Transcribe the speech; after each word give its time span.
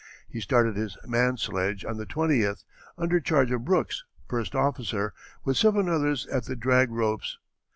He 0.27 0.41
started 0.41 0.75
his 0.77 0.97
man 1.05 1.37
sledge 1.37 1.85
on 1.85 1.97
the 1.97 2.07
20th, 2.07 2.63
under 2.97 3.19
charge 3.19 3.51
of 3.51 3.65
Brooks, 3.65 4.03
first 4.27 4.55
officer, 4.55 5.13
with 5.45 5.57
seven 5.57 5.87
others 5.87 6.25
at 6.25 6.45
the 6.45 6.55
drag 6.55 6.89
ropes. 6.89 7.37